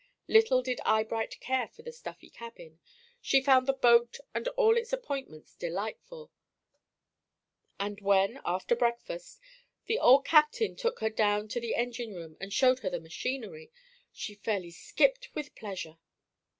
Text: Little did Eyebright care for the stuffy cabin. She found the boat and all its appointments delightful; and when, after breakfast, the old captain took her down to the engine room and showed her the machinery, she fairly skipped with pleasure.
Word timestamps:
Little 0.27 0.63
did 0.63 0.81
Eyebright 0.83 1.39
care 1.41 1.67
for 1.67 1.83
the 1.83 1.91
stuffy 1.91 2.31
cabin. 2.31 2.79
She 3.21 3.39
found 3.39 3.67
the 3.67 3.73
boat 3.73 4.17
and 4.33 4.47
all 4.57 4.75
its 4.75 4.91
appointments 4.91 5.55
delightful; 5.55 6.31
and 7.79 8.01
when, 8.01 8.41
after 8.43 8.75
breakfast, 8.75 9.39
the 9.85 9.99
old 9.99 10.25
captain 10.25 10.75
took 10.75 11.01
her 11.01 11.11
down 11.11 11.47
to 11.49 11.59
the 11.59 11.75
engine 11.75 12.15
room 12.15 12.35
and 12.39 12.51
showed 12.51 12.79
her 12.79 12.89
the 12.89 12.99
machinery, 12.99 13.69
she 14.11 14.33
fairly 14.33 14.71
skipped 14.71 15.29
with 15.35 15.53
pleasure. 15.53 15.99